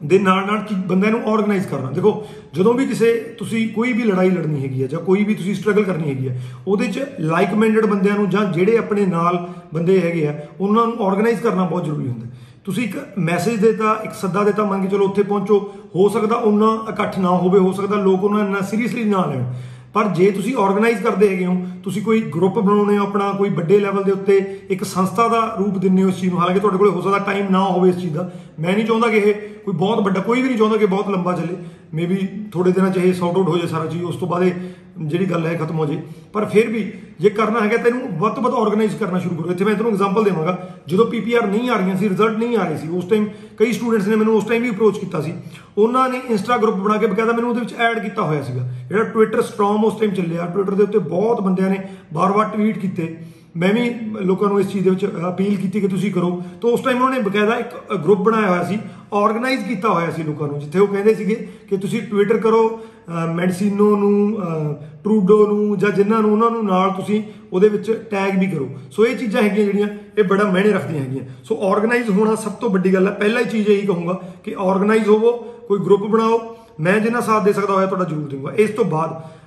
ਦੇ 0.00 0.18
ਨਾਲ 0.18 0.46
ਨਾਲ 0.46 0.62
ਕਿ 0.68 0.74
ਬੰਦਿਆਂ 0.88 1.10
ਨੂੰ 1.12 1.20
ਆਰਗੇਨਾਈਜ਼ 1.28 1.66
ਕਰਨਾ। 1.68 1.90
ਦੇਖੋ, 1.90 2.26
ਜਦੋਂ 2.54 2.72
ਵੀ 2.74 2.86
ਕਿਸੇ 2.86 3.12
ਤੁਸੀਂ 3.38 3.68
ਕੋਈ 3.74 3.92
ਵੀ 3.92 4.02
ਲੜਾਈ 4.02 4.30
ਲੜਨੀ 4.30 4.62
ਹੈਗੀ 4.62 4.82
ਹੈ 4.82 4.86
ਜਾਂ 4.88 5.00
ਕੋਈ 5.00 5.24
ਵੀ 5.24 5.34
ਤੁਸੀਂ 5.34 5.54
ਸਟਰਗਲ 5.54 5.84
ਕਰਨੀ 5.84 6.08
ਹੈਗੀ 6.08 6.28
ਹੈ 6.28 6.40
ਉਹਦੇ 6.66 6.86
'ਚ 6.86 7.04
ਲਾਈਕ 7.22 7.54
ਮਾਈਂਡਡ 7.54 7.86
ਬੰਦਿਆਂ 7.86 8.16
ਨੂੰ 8.16 8.28
ਜਾਂ 8.30 8.44
ਜਿਹੜੇ 8.52 8.76
ਆਪਣੇ 8.78 9.06
ਨਾਲ 9.06 9.46
ਬੰਦੇ 9.74 10.00
ਹੈਗੇ 10.00 10.26
ਆ, 10.28 10.34
ਉਹਨਾਂ 10.60 10.86
ਨੂੰ 10.86 11.06
ਆਰਗੇਨਾਈਜ਼ 11.06 11.40
ਕਰਨਾ 11.40 11.64
ਬਹੁਤ 11.64 11.84
ਜ਼ਰੂਰੀ 11.84 12.08
ਹੁੰਦਾ। 12.08 12.26
ਤੁਸੀਂ 12.64 12.84
ਇੱਕ 12.84 13.18
ਮੈਸੇਜ 13.18 13.60
ਦੇਤਾ, 13.60 13.92
ਇੱਕ 14.04 14.14
ਸੱਦਾ 14.14 14.42
ਦੇਤਾ, 14.44 14.64
ਮੰਨ 14.64 14.82
ਕੇ 14.82 14.88
ਚਲੋ 14.88 15.04
ਉੱਥੇ 15.04 15.22
ਪਹੁੰਚੋ, 15.22 15.58
ਹੋ 15.94 16.08
ਸਕਦਾ 16.08 16.36
ਉਹਨਾਂ 16.36 16.72
ਇਕੱਠ 16.92 17.18
ਨਾ 17.18 17.28
ਹੋਵੇ, 17.30 17.58
ਹੋ 17.58 17.72
ਸਕਦਾ 17.72 17.96
ਲੋਕ 17.96 18.24
ਉਹਨਾਂ 18.24 18.48
ਨਾਲ 18.48 18.62
ਸੀਰੀਅਸਲੀ 18.62 19.04
ਨਾ 19.04 19.24
ਲੈਣ। 19.26 19.44
ਪਰ 19.94 20.08
ਜੇ 20.08 20.30
ਤੁਸੀਂ 20.30 20.56
ਆਰਗੇਨਾਈਜ਼ 20.56 21.02
ਕਰਦੇ 21.02 21.28
ਹੈਗੇ 21.28 21.46
ਹੋ, 21.46 21.66
ਤੁਸੀਂ 21.84 22.02
ਕੋਈ 22.02 22.20
ਗਰੁੱਪ 22.20 22.58
ਬਣਾਉਣੇ 22.58 22.98
ਹੋ 22.98 23.02
ਆਪਣਾ, 23.02 23.32
ਕੋਈ 23.32 23.50
ਵੱਡੇ 23.50 23.78
ਲੈਵਲ 23.80 24.02
ਦੇ 24.02 24.12
ਉੱਤੇ, 24.12 24.36
ਇੱਕ 24.70 24.84
ਸੰਸਥਾ 24.84 25.28
ਦਾ 25.28 25.56
ਰੂਪ 25.58 25.78
ਦਿੰਨੇ 25.78 26.02
ਹੋ 26.02 26.08
ਇਸ 26.08 26.20
ਚੀਜ਼ 26.20 26.32
ਨੂੰ, 26.32 26.40
ਹਾਲਾਂਕਿ 26.40 26.60
ਤੁਹਾਡੇ 26.60 26.78
ਕੋਲ 26.78 26.88
ਹੋ 26.88 27.00
ਸਕਦਾ 27.00 27.18
ਟਾਈਮ 27.18 27.46
ਨਾ 27.50 27.64
ਹੋਵੇ 27.64 27.88
ਇਸ 27.88 27.96
ਚੀਜ਼ 27.96 28.14
ਦਾ। 28.14 28.30
ਮੈਂ 28.60 28.74
ਨਹੀਂ 28.74 28.86
ਚਾਹੁੰਦਾ 28.86 29.08
ਕਿ 29.08 29.16
ਇਹ 29.16 29.34
ਕੋਈ 29.64 29.74
ਬਹੁਤ 29.74 30.00
ਵੱਡਾ, 30.00 30.20
ਕੋਈ 30.20 30.42
ਵੀ 30.42 30.48
ਨਹੀਂ 30.48 30.58
ਚਾਹੁੰਦਾ 30.58 30.76
ਕਿ 30.76 30.86
ਬਹੁਤ 30.86 31.08
ਲੰਬਾ 31.08 31.32
ਚੱਲੇ। 31.32 31.56
ਮੇਬੀ 31.94 32.28
ਥੋੜੇ 32.52 32.72
ਦਿਨਾਂ 32.72 32.90
'ਚ 32.90 32.96
ਇਹ 32.96 33.12
ਸੌਟ 33.12 33.36
ਆਊਟ 33.36 33.48
ਹੋ 33.48 33.56
ਜਾਏ 33.58 33.66
ਸਾਰਾ 33.66 33.86
ਚੀਜ਼, 33.86 34.04
ਉਸ 34.04 34.16
ਤੋਂ 34.16 34.28
ਬਾਅਦ 34.28 34.42
ਇਹ 34.42 34.52
ਜਿਹੜੀ 34.98 35.26
ਗੱਲ 35.26 35.46
ਹੈ, 35.46 35.54
ਖਤਮ 35.54 35.78
ਹੋ 35.78 35.86
ਜੇ। 35.86 36.02
ਪਰ 36.32 36.44
ਫਿਰ 36.44 36.68
ਵੀ 36.68 36.92
ਜੇ 37.20 37.30
ਕਰਨਾ 37.30 37.60
ਹੈਗਾ 37.60 37.76
ਤੈਨੂੰ 37.76 38.18
ਵੱਧ 38.18 38.34
ਤੋਂ 38.34 38.42
ਵੱਧ 38.42 38.54
ਆਰਗੇਨਾਈਜ਼ 38.54 38.96
ਕਰਨਾ 38.96 39.18
ਸ਼ੁਰੂ 39.18 39.36
ਕਰੋ। 39.36 39.50
ਇੱਥੇ 39.50 39.64
ਮੈਂ 39.64 39.74
ਤੁਹਾਨੂੰ 39.74 39.92
ਐਗਜ਼ਾਮਪਲ 39.92 40.24
ਦੇਵਾਂਗਾ। 40.24 40.76
ਜਦੋਂ 40.88 41.06
ਪੀਪੀਆਰ 41.06 41.46
ਨਹੀਂ 41.46 41.70
ਆ 41.70 41.76
ਰਹੀਆਂ 41.76 41.96
ਸੀ 41.96 42.08
ਰਿਜ਼ਲਟ 42.08 42.38
ਨਹੀਂ 42.38 42.56
ਆ 42.56 42.64
ਰਹੇ 42.64 42.76
ਸੀ, 42.76 42.88
ਉਸ 42.88 43.04
ਟਾਈਮ 43.04 43.26
ਕਈ 43.56 43.72
ਸਟੂਡੈਂਟਸ 43.72 44.06
ਨੇ 44.06 44.16
ਮੈਨੂੰ 44.16 44.36
ਉਸ 44.36 44.44
ਟਾਈਮ 44.44 44.62
ਵੀ 44.62 44.70
ਅਪਰੋਚ 44.70 44.98
ਕੀਤਾ 44.98 45.20
ਸੀ। 45.20 45.34
ਉਹਨਾਂ 45.78 46.08
ਨੇ 46.08 46.20
ਇੰਸਟਾ 46.30 46.56
ਗਰੁੱਪ 46.56 46.76
ਬਣਾ 46.76 46.96
ਕੇ 46.96 47.06
ਬਕਾਇਦਾ 47.06 47.32
ਮੈਨੂੰ 47.32 47.50
ਉਹਦੇ 47.50 47.60
ਵਿੱਚ 47.60 47.74
ਐਡ 47.74 47.98
ਕੀਤਾ 47.98 48.22
ਹੋਇਆ 48.22 48.42
ਸੀਗਾ। 48.42 48.68
ਜਿਹੜਾ 48.88 49.04
ਟਵਿੱਟਰ 49.04 49.42
ਸਟ੍ਰੋਮ 49.42 49.84
ਉਸ 49.84 49.98
ਟਾਈਮ 50.00 50.12
ਚੱਲਿਆ। 50.12 50.46
ਟਵਿੱਟਰ 50.46 50.74
ਦੇ 50.74 50.82
ਉੱਤੇ 50.82 50.98
ਬਹੁਤ 50.98 51.40
ਬੰਦਿਆਂ 51.40 51.70
ਨੇ 51.70 51.88
ਬਾਰ-ਬਾਰ 52.12 52.46
ਟਵੀਟ 52.46 52.78
ਕੀਤੇ। 52.78 53.16
ਮੈਂ 53.56 53.72
ਵੀ 53.74 53.88
ਲੋਕਾਂ 54.20 54.48
ਨੂੰ 54.48 54.60
ਇਸ 54.60 54.68
ਚੀਜ਼ 54.68 54.84
ਦੇ 54.84 54.90
ਵਿੱਚ 54.90 55.04
ਅਪੀਲ 55.28 55.56
ਕੀਤੀ 55.56 55.80
ਕਿ 55.80 55.88
ਤੁਸੀਂ 55.88 56.12
ਕਰੋ। 56.12 56.42
ਤਾਂ 56.60 56.70
ਉਸ 56.70 56.80
ਟਾਈਮ 56.80 57.02
ਉਹਨਾਂ 57.02 57.18
ਨੇ 57.18 57.22
ਬਕਾਇਦਾ 57.22 57.54
ਇੱਕ 57.54 57.94
ਗਰੁੱਪ 57.94 58.20
ਬਣਾਇਆ 58.20 58.50
ਹੋਇਆ 58.50 58.64
ਸੀ 58.64 58.78
ਆਰਗੇਨਾਈਜ਼ 59.12 59.64
ਕੀਤਾ 59.64 59.88
ਹੋਇਆ 59.88 60.10
ਸੀ 60.10 60.22
ਲੋਕਾਂ 60.22 60.48
ਨੂੰ, 60.48 60.58
ਜਿੱਥੇ 60.58 60.78
ਉਹ 60.78 60.86
ਕਹਿੰਦੇ 60.86 61.14
ਸੀਗੇ 61.14 61.48
ਕਿ 61.68 61.76
ਤੁਸੀਂ 61.76 62.02
ਟਵਿੱਟਰ 62.02 62.38
ਕਰੋ 62.38 62.80
ਮੈਡੀਸਿਨੋ 63.34 63.96
ਨੂੰ 63.96 64.38
ਟਰੂਡੋ 65.04 65.46
ਨੂੰ 65.46 65.78
ਜਾਂ 65.78 65.90
ਜਿਨ੍ਹਾਂ 65.90 66.20
ਨੂੰ, 66.22 66.32
ਉਹਨਾਂ 66.32 66.50
ਨੂੰ 66.50 66.64
ਨਾਲ 66.64 66.90
ਤੁਸੀਂ 66.90 67.22
ਉਹਦੇ 67.52 67.68
ਵਿੱਚ 67.68 67.90
ਟੈਗ 68.10 68.38
ਵੀ 68.40 68.46
ਕਰੋ। 68.46 68.68
ਸੋ 68.90 69.06
ਇਹ 69.06 69.16
ਚੀਜ਼ਾਂ 69.16 69.42
ਹੈਗੀਆਂ 69.42 69.66
ਜਿਹੜੀਆਂ, 69.66 69.88
ਇਹ 70.18 70.24
ਬੜਾ 70.24 70.50
ਮਾਇਨੇ 70.50 70.70
ਰੱਖਦੀਆਂ 70.70 71.02
ਹੈਗੀਆਂ। 71.04 71.24
ਸੋ 71.44 71.58
ਆਰਗੇਨਾਈਜ਼ 71.62 72.10
ਹੋਣਾ 72.10 72.34
ਸਭ 72.34 72.52
ਤੋਂ 72.52 72.70
ਵੱਡੀ 72.70 72.94
ਗੱਲ 72.94 73.06
ਹੈ। 73.06 73.12
ਪਹਿਲਾ 73.12 73.40
ਹੀ 73.40 73.44
ਚੀਜ਼ 73.44 73.68
ਇਹੀ 73.68 73.86
ਕਹੂੰਗਾ 73.86 74.20
ਕਿ 74.44 74.54
ਆਰਗੇਨਾਈਜ਼ 74.58 75.08
ਹੋਵੋ, 75.08 75.32
ਕੋਈ 75.68 75.78
ਗਰੁੱਪ 75.78 76.02
ਬਣਾਓ। 76.02 76.56
ਮੈਂ 76.80 76.98
ਜਿੰਨਾ 77.00 77.20
ਸਾਥ 77.20 77.44
ਦੇ 77.44 77.52
ਸਕਦਾ 77.52 77.72
ਹੋਇਆ 77.74 77.86
ਤੁਹਾਡਾ 77.86 78.04
ਜ਼ਰੂਰ 78.04 78.28
ਦੇਵਾਂਗਾ। 78.28 78.56
ਇਸ 78.56 78.70
ਤੋਂ 78.70 78.84
ਬਾਅਦ 78.84 79.10
ਅਹ 79.10 79.38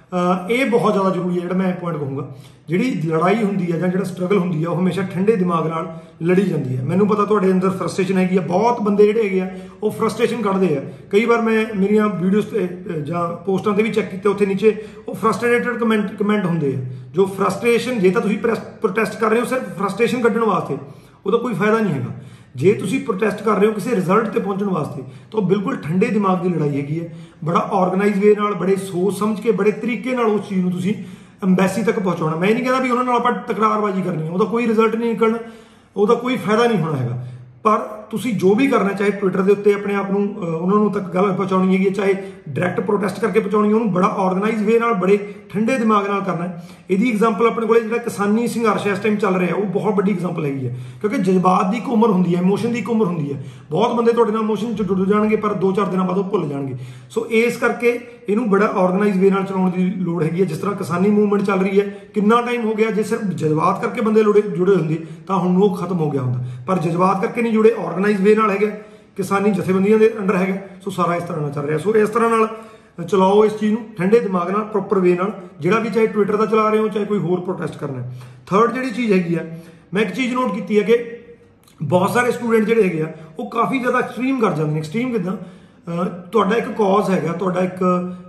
ਇਹ 0.49 0.65
ਬਹੁਤ 0.65 0.93
ਜ਼ਿਆਦਾ 0.93 1.09
ਜ਼ਰੂਰੀ 1.09 1.35
ਹੈ 1.35 1.41
ਜਿਹੜਾ 1.41 1.55
ਮੈਂ 1.55 1.71
ਪੁਆਇੰਟ 1.73 1.99
ਕਹੂੰਗਾ। 1.99 2.35
ਜਿਹੜੀ 2.67 3.01
ਲੜਾਈ 3.05 3.43
ਹੁੰਦੀ 3.43 3.71
ਹੈ 3.71 3.77
ਜਾਂ 3.77 3.87
ਜਿਹੜਾ 3.87 4.03
ਸਟਰਗਲ 4.03 4.37
ਹੁੰਦੀ 4.37 4.63
ਹੈ 4.63 4.69
ਉਹ 4.69 4.79
ਹਮੇਸ਼ਾ 4.79 5.01
ਠੰਡੇ 5.03 5.35
ਦਿਮਾਗ 5.35 5.67
ਨਾਲ 5.67 5.87
ਲੜੀ 6.23 6.41
ਜਾਂਦੀ 6.41 6.77
ਹੈ। 6.77 6.83
ਮੈਨੂੰ 6.83 7.07
ਪਤਾ 7.07 7.25
ਤੁਹਾਡੇ 7.25 7.51
ਅੰਦਰ 7.51 7.69
ਫਰਸਟ੍ਰੇਸ਼ਨ 7.69 8.17
ਹੈਗੀ 8.17 8.37
ਆ 8.37 8.41
ਬਹੁਤ 8.41 8.81
ਬੰਦੇ 8.81 9.05
ਜਿਹੜੇ 9.05 9.23
ਹੈਗੇ 9.23 9.41
ਆ 9.41 9.49
ਉਹ 9.83 9.91
ਫਰਸਟ੍ਰੇਸ਼ਨ 9.91 10.41
ਕੱਢਦੇ 10.41 10.77
ਆ। 10.77 10.81
ਕਈ 11.09 11.25
ਵਾਰ 11.25 11.41
ਮੈਂ 11.41 11.65
ਮੇਰੀਆਂ 11.75 12.07
ਵੀਡੀਓਜ਼ 12.09 12.47
ਤੇ 12.47 12.65
ਅਹ, 12.65 12.91
ਜਾਂ 12.91 13.27
ਪੋਸਟਾਂ 13.45 13.73
ਤੇ 13.73 13.83
ਵੀ 13.83 13.89
ਚੈੱਕ 13.89 14.11
ਕੀਤੇ 14.11 14.29
ਉੱਥੇ 14.29 14.45
ਨੀਚੇ 14.45 14.75
ਉਹ 15.07 15.15
ਫਰਸਟ੍ਰੇਟਡ 15.15 15.77
ਕਮੈਂਟ 15.77 16.15
ਕਮੈਂਟ 16.15 16.45
ਹੁੰਦੇ 16.45 16.75
ਆ। 16.75 16.79
ਜੋ 17.13 17.25
ਫਰਸਟ੍ਰੇਸ਼ਨ 17.25 17.99
ਜੇ 17.99 18.09
ਤਾਂ 18.09 18.21
ਤੁਸੀਂ 18.21 18.37
ਪ੍ਰੋਟੈਸਟ 18.81 19.19
ਕਰ 19.19 19.29
ਰਹੇ 19.29 19.39
ਹੋ 19.39 19.45
ਸਿਰਫ 19.45 19.77
ਫਰਸਟ੍ਰੇਸ਼ਨ 19.79 20.21
ਕੱਢਣ 20.21 20.43
ਵਾਸਤੇ 20.43 20.77
ਉਹਦਾ 21.25 21.37
ਕੋਈ 21.37 21.53
ਫਾਇਦਾ 21.53 21.79
ਨਹੀਂ 21.79 21.93
ਹੈਗਾ। 21.93 22.13
ਜੇ 22.55 22.73
ਤੁਸੀਂ 22.73 22.99
ਪ੍ਰੋਟੈਸਟ 22.99 23.41
ਕਰ 23.43 23.57
ਰਹੇ 23.57 23.67
ਹੋ 23.67 23.71
ਕਿਸੇ 23.71 23.95
ਰਿਜ਼ਲਟ 23.95 24.27
ਤੇ 24.27 24.39
ਪਹੁੰਚਣ 24.39 24.65
ਵਾਸਤੇ, 24.65 25.01
ਤਾਂ 25.31 25.39
ਉਹ 25.39 25.45
ਬਿਲਕੁਲ 25.45 25.75
ਠੰਡੇ 25.75 26.07
ਦਿਮਾਗ 26.07 26.41
ਦੀ 26.43 26.49
ਲੜਾਈ 26.49 26.81
ਹੈਗੀ 26.81 26.99
ਹੈ। 26.99 27.15
ਬੜਾ 27.43 27.59
ਆਰਗੇਨਾਈਜ਼ 27.73 28.19
ਵੇ 28.19 28.35
ਨਾਲ, 28.35 28.53
ਬੜੇ 28.53 28.75
ਸੋਚ 28.75 29.17
ਸਮਝ 29.17 29.39
ਕੇ, 29.39 29.51
ਬੜੇ 29.51 29.71
ਤਰੀਕੇ 29.71 30.15
ਨਾਲ 30.15 30.25
ਉਸ 30.25 30.47
ਚੀਜ਼ 30.49 30.61
ਨੂੰ 30.61 30.71
ਤੁਸੀਂ 30.71 30.93
ਐਮਬੈਸੀ 31.43 31.83
ਤੱਕ 31.83 31.99
ਪਹੁੰਚਾਉਣਾ। 31.99 32.35
ਮੈਂ 32.35 32.49
ਇਹ 32.49 32.53
ਨਹੀਂ 32.53 32.63
ਕਹਿੰਦਾ 32.63 32.81
ਵੀ 32.81 32.89
ਉਹਨਾਂ 32.89 33.03
ਨਾਲ 33.03 33.15
ਆਪਾਂ 33.15 33.31
ਤਕਰਾਰਬਾਜ਼ੀ 33.47 34.01
ਕਰਨੀ 34.01 34.23
ਹੈ, 34.23 34.31
ਉਹਦਾ 34.31 34.45
ਕੋਈ 34.45 34.67
ਰਿਜ਼ਲਟ 34.67 34.95
ਨਹੀਂ 34.95 35.09
ਨਿਕਲਣਾ, 35.09 35.37
ਉਹਦਾ 35.95 36.13
ਕੋਈ 36.13 36.37
ਫਾਇਦਾ 36.37 36.67
ਨਹੀਂ 36.67 36.77
ਹੋਣਾ 36.77 36.97
ਹੈਗਾ। 36.97 37.25
ਪਰ 37.63 38.02
ਤੁਸੀਂ 38.13 38.33
ਜੋ 38.33 38.55
ਵੀ 38.55 38.67
ਕਰਨਾ 38.67 38.93
ਚਾਹੇ 38.93 39.11
ਟਵਿੱਟਰ 39.11 39.41
ਦੇ 39.41 39.51
ਉੱਤੇ 39.51 39.73
ਆਪਣੇ 39.73 39.95
ਆਪ 39.95 40.11
ਨੂੰ 40.11 40.23
ਅਹ, 40.23 40.45
ਉਹਨਾਂ 40.45 40.77
ਨੂੰ 40.77 40.91
ਤੱਕ 40.91 41.03
ਗੱਲ 41.03 41.31
ਪਹੁੰਚਾਉਣੀ 41.31 41.73
ਹੈਗੀ 41.73 41.85
ਹੈ, 41.85 41.91
ਚਾਹੇ 41.91 42.13
ਡਾਇਰੈਕਟ 42.49 42.81
ਪ੍ਰੋਟੈਸਟ 42.81 43.19
ਕਰਕੇ 43.19 43.39
ਪਹੁੰਚਾਉਣੀ 43.39 43.69
ਹੈ, 43.69 43.75
ਉਹਨੂੰ 43.75 43.93
ਬੜਾ 43.93 44.07
ਆਰਗੇਨਾਈਜ਼ 44.07 44.63
ਵੇ 44.63 44.79
ਨਾਲ 44.79 44.93
ਬੜੇ 44.93 45.33
ਠੰਡੇ 45.49 45.77
ਦਿਮਾਗ 45.77 46.07
ਨਾਲ 46.07 46.21
ਕਰਨਾ 46.21 46.47
ਹੈ। 46.47 46.69
ਇਹਦੀ 46.89 47.11
ਐਗਜ਼ਾਮਪਲ 47.11 47.47
ਆਪਣੇ 47.47 47.67
ਕੋਲੇ 47.67 47.81
ਜਿਹੜਾ 47.81 47.97
ਕਿਸਾਨੀ 47.97 48.47
ਸੰਘਰਸ਼ 48.47 48.87
ਇਸ 48.87 48.99
ਟਾਈਮ 48.99 49.15
ਚੱਲ 49.15 49.35
ਰਿਹਾ 49.35 49.55
ਉਹ 49.55 49.63
ਬਹੁਤ 49.63 49.95
ਵੱਡੀ 49.95 50.11
ਐਗਜ਼ਾਮਪਲ 50.11 50.45
ਹੈਗੀ 50.45 50.67
ਹੈ। 50.67 50.77
ਕਿਉਂਕਿ 51.01 51.17
ਜਜ਼ਬਾਤ 51.17 51.71
ਦੀ 51.71 51.77
ਇੱਕ 51.77 51.89
ਉਮਰ 51.89 52.09
ਹੁੰਦੀ 52.09 52.35
ਹੈ 52.35 52.41
ਇਮੋਸ਼ਨ 52.41 52.71
ਦੀ 52.71 52.79
ਇੱਕ 52.79 52.89
ਉਮਰ 52.89 53.05
ਹੁੰਦੀ 53.05 53.33
ਹੈ। 53.33 53.43
ਬਹੁਤ 53.71 53.95
ਬੰਦੇ 53.95 54.13
ਤੁਹਾਡੇ 54.13 54.31
ਨਾਲ 54.31 54.41
ਇਮੋਸ਼ਨ 54.41 54.75
ਚ 54.75 54.81
ਜੁੜ 54.81 55.07
ਜਾਣਗੇ 55.07 55.35
ਪਰ 55.35 55.53
2-4 55.53 55.85
ਦਿਨਾਂ 55.85 56.05
ਬਾਅਦ 56.05 56.17
ਉਹ 56.17 56.23
ਭੁੱਲ 56.23 56.47
ਜਾਣਗੇ। 56.47 56.75
ਸੋ 57.09 57.27
ਇਸ 57.29 57.57
ਕਰਕੇ 57.57 57.99
ਇਹਨੂੰ 58.29 58.49
ਬੜਾ 58.49 58.65
ਆਰਗੇਨਾਈਜ਼ 58.65 59.19
ਵੇ 59.19 59.29
ਨਾਲ 59.29 59.43
ਚਲਾਉਣ 59.43 59.69
ਦੀ 59.69 59.85
ਲੋੜ 59.85 60.23
ਹੈਗੀ 60.23 60.41
ਹੈ। 60.41 60.45
ਜਿਸ 60.45 60.57
ਤਰ੍ਹਾਂ 60.57 60.75
ਕਿਸਾਨੀ 60.75 61.09
ਮੂਵਮੈਂਟ 61.09 61.43
ਚੱਲ 61.43 61.59
ਰਹੀ 61.59 61.79
ਹੈ 61.79 61.85
ਕਿੰਨਾ 62.13 62.41
ਟਾਈਮ 62.41 62.65
ਹੋ 62.65 62.73
ਗਿਆ 62.73 62.91
ਜੇ 62.91 63.03
ਸਿਰਫ 63.03 63.23
ਜਜ਼ਬਾਤ 63.23 63.81
ਕਰਕੇ 63.81 64.01
ਬੰਦੇ 64.01 64.23
ਲੋੜੇ 64.23 64.41
ਜੁੜੇ 64.41 64.75
ਹੁੰਦੇ 64.75 65.05
ਤਾਂ 65.27 65.37
ਹੁਣ 65.37 65.63
ਉਹ 65.63 65.75
ਖਤਮ 65.75 65.97
ਹੋ 65.97 66.11
ਗਿਆ 66.11 66.21
ਹੁੰਦਾ। 66.21 66.39
ਪਰ 66.67 66.79
ਜਜ਼ਬਾਤ 66.79 67.21
ਕਰਕੇ 67.21 67.41
ਨਹੀਂ 67.41 67.53
ਜੁੜੇ 67.53 67.75
ਆਰਗੇਨਾਈਜ਼ 67.79 68.02
ਵੇ 68.03 68.35
ਨਾਲ 68.35 68.51
ਹੈਗਾ 68.51 68.67
ਕਿਸਾਨੀ 69.17 69.51
ਜਥੇਬੰਦੀਆਂ 69.51 69.97
ਦੇ 69.99 70.11
ਅੰਡਰ 70.19 70.35
ਹੈਗਾ 70.35 70.57
ਸੋ 70.83 70.91
ਸਾਰਾ 70.91 71.15
ਇਸ 71.15 71.23
ਤਰ੍ਹਾਂ 71.23 71.41
ਨਾਲ 71.41 71.51
ਚੱਲ 71.51 71.65
ਰਿਹਾ। 71.65 71.77
ਸੋ 71.77 71.93
ਇਸ 71.95 72.09
ਤਰ੍ਹਾਂ 72.09 72.29
ਨਾਲ 72.29 72.47
ਚਲਾਓ 73.07 73.43
ਇਸ 73.45 73.53
ਚੀਜ਼ 73.59 73.73
ਨੂੰ 73.73 73.83
ਠੰਡੇ 73.97 74.19
ਦਿਮਾਗ 74.19 74.49
ਨਾਲ 74.49 74.63
ਪ੍ਰੋਪਰ 74.63 74.99
ਵੇ 74.99 75.13
ਨਾਲ, 75.15 75.31
ਜਿਹੜਾ 75.59 75.79
ਵੀ 75.79 75.89
ਚਾਹੇ 75.89 76.07
ਟਵਿੱਟਰ 76.07 76.35
ਦਾ 76.37 76.45
ਚਲਾ 76.45 76.69
ਰਹੇ 76.69 76.79
ਹੋ, 76.79 76.87
ਚਾਹੇ 76.87 77.05
ਕੋਈ 77.05 77.17
ਹੋਰ 77.19 77.39
ਪ੍ਰੋਟੈਸਟ 77.41 77.77
ਕਰਨਾ 77.77 78.01
ਹੈ। 78.01 78.11
ਥਰਡ 78.47 78.73
ਜਿਹੜੀ 78.73 78.91
ਚੀਜ਼ 78.91 79.11
ਹੈਗੀ 79.11 79.35
ਆ, 79.35 79.43
ਮੈਂ 79.93 80.01
ਇੱਕ 80.01 80.11
ਚੀਜ਼ 80.11 80.33
ਨੋਟ 80.33 80.53
ਕੀਤੀ 80.55 80.79
ਹੈ 80.79 80.83
ਕਿ 80.83 80.97
ਬਹੁਤ 81.79 82.13
ਸਾਰੇ 82.13 82.31
ਸਟੂਡੈਂਟ 82.31 82.65
ਜਿਹੜੇ 82.65 82.83
ਹੈਗੇ 82.83 83.01
ਆ, 83.01 83.11
ਉਹ 83.39 83.49
ਕਾਫੀ 83.49 83.79
ਜ਼ਿਆਦਾ 83.79 83.99
ਐਕਸਟ੍ਰੀਮ 83.99 84.39
ਕਰ 84.39 84.53
ਜਾਂਦੇ 84.53 84.73
ਨੇ। 84.73 84.79
ਐਕਸਟ੍ਰੀਮ 84.79 85.11
ਕਿਦਾਂ? 85.11 85.35
ਤੁਹਾਡਾ 86.31 86.55
ਇੱਕ 86.55 86.67
ਕਾਜ਼ 86.67 87.09
ਹੈਗਾ, 87.11 87.31
ਤੁਹਾਡਾ 87.31 87.59
ਇੱਕ 87.59 87.79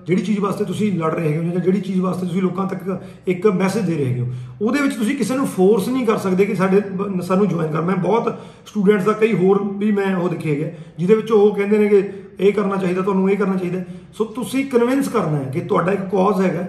ਜਿਹੜੀ 0.07 0.23
ਚੀਜ਼ 0.23 0.39
ਵਾਸਤੇ 0.41 0.65
ਤੁਸੀਂ 0.65 0.91
ਲੜ 0.93 1.13
ਰਹੇ 1.15 1.27
ਹੈਗੇ 1.27 1.39
ਹੋ 1.39 1.53
ਜਾਂ 1.53 1.61
ਜਿਹੜੀ 1.61 1.81
ਚੀਜ਼ 1.81 2.01
ਵਾਸਤੇ 2.01 2.27
ਤੁਸੀਂ 2.27 2.43
ਲੋਕਾਂ 2.43 2.67
ਤੱਕ 2.67 3.03
ਇੱਕ 3.27 3.47
ਮੈਸੇਜ 3.49 3.85
ਦੇ 3.85 3.95
ਰਹੇ 3.95 4.05
ਹੈਗੇ 4.05 4.21
ਹੋ, 4.21 4.33
ਉਹਦੇ 4.63 4.81
ਵਿੱਚ 4.81 4.95
ਤੁਸੀਂ 4.95 5.17
ਕਿਸੇ 5.17 5.37
ਨੂੰ 5.37 5.47
ਫੋਰਸ 5.47 5.89
ਨਹੀਂ 5.89 6.07
ਕਰ 6.07 6.17
ਸਕਦੇ 6.17 6.45
ਕਿ 6.45 6.55
ਸਾਡੇ 6.55 6.81
ਬ- 6.81 7.21
ਸਾਨੂੰ 7.21 7.49
ਜੁਆਇਨ 7.49 7.71
ਕਰ। 7.73 7.83
ਮੈਂ 7.83 7.97
ਬਹੁਤ 7.97 8.35
ਸਟੂਡੈਂਟਸ 8.67 9.05
ਦਾ, 9.05 9.13
ਕਈ 9.13 9.33
ਹੋਰ 9.35 9.63
ਵੀ 9.75 9.93
ਮੈਂ 9.93 10.15
ਉਹ 10.17 10.29
ਦੇਖੇ 10.29 10.51
ਹੈਗੇ 10.51 10.73
ਜਿਹਦੇ 10.99 11.15
ਵਿੱਚ 11.15 11.31
ਉਹ 11.33 11.55
ਕਹਿੰਦੇ 11.57 11.79
ਨੇ 11.79 11.89
ਕਿ 11.89 12.03
ਇਹ 12.41 12.53
ਕਰਨਾ 12.53 12.77
ਚਾਹੀਦਾ, 12.77 13.03
ਤੁਹਾਨੂੰ 13.03 13.31
ਇਹ 13.31 13.37
ਕਰਨਾ 13.37 13.57
ਚਾਹੀਦਾ। 13.57 13.81
ਸੋ 14.13 14.25
ਤੁਸੀਂ 14.25 14.65
ਕਨਵਿੰਸ 14.67 15.09
ਕਰਨਾ 15.09 15.39
ਹੈ 15.39 15.51
ਕਿ 15.53 15.61
ਤੁਹਾਡਾ 15.61 15.93
ਇੱਕ 15.93 16.03
ਕਾਜ਼ 16.13 16.45
ਹੈਗਾ। 16.47 16.67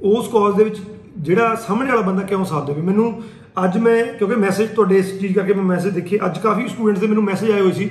ਉਸ 0.00 0.28
ਕਾਜ਼ 0.28 0.56
ਦੇ 0.56 0.64
ਵਿੱਚ 0.64 0.78
ਜਿਹੜਾ 1.18 1.54
ਸਾਹਮਣੇ 1.66 1.90
ਵਾਲਾ 1.90 2.02
ਬੰਦਾ 2.02 2.22
ਕਿਉਂ 2.22 2.44
ਸਾਥ 2.44 2.66
ਦੇਵੇ? 2.66 2.82
ਮੈਨੂੰ 2.82 3.22
ਅੱਜ 3.64 3.78
ਮੈਂ, 3.78 4.04
ਕਿਉਂਕਿ 4.14 4.36
ਮੈਸੇਜ 4.36 4.68
ਤੁਹਾਡੇ 4.70 4.98
ਇਸ 4.98 5.18
ਚੀਜ਼ 5.20 5.34
ਕਰਕੇ 5.34 5.54
ਮੈਂ 5.54 5.64
ਮੈਸੇਜ 5.64 5.94
ਦੇਖੇ, 5.94 6.18
ਅੱਜ 6.26 6.38
ਕਾਫੀ 6.38 6.68
ਸਟੂਡੈਂਟਸ 6.68 7.00
ਦੇ 7.00 7.06
ਮੈਨੂੰ 7.06 7.24
ਮੈਸੇਜ 7.24 7.50
ਆਏ 7.50 7.60
ਹੋਏ 7.60 7.72
ਸੀ। 7.72 7.90